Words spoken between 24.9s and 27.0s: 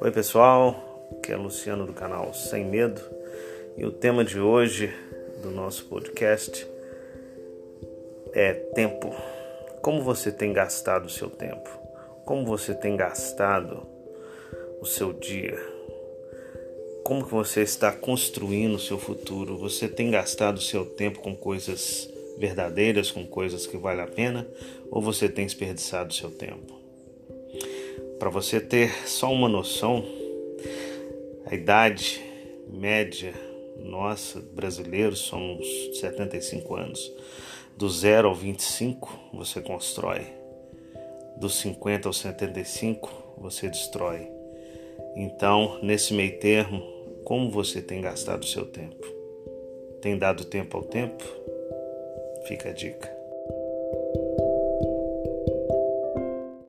ou você tem desperdiçado o seu tempo?